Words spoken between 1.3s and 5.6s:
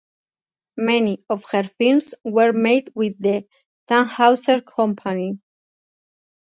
her films were made with the Thanhouser Company.